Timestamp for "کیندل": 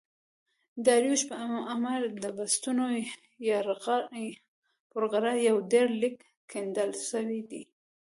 6.51-6.89